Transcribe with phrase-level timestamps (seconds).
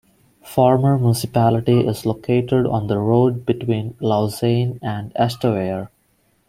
[0.41, 5.89] The former municipality is located on the road between Lausanne and Estavayer.